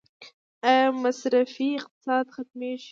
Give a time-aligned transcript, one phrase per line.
[0.67, 2.79] آیا مصرفي اقتصاد ختمیږي؟